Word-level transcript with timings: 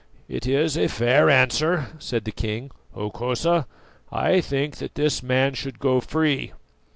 "It 0.27 0.47
is 0.47 0.77
a 0.79 0.87
fair 0.87 1.29
answer," 1.29 1.89
said 1.99 2.25
the 2.25 2.31
king. 2.31 2.71
"Hokosa, 2.95 3.67
I 4.11 4.41
think 4.41 4.77
that 4.77 4.95
this 4.95 5.21
man 5.21 5.53
should 5.53 5.77
go 5.77 5.99
free." 6.01 6.53